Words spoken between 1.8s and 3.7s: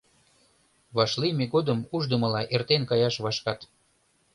уждымыла эртен каяш вашкат.